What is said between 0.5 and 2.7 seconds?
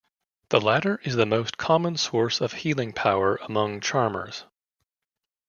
latter is the most common source of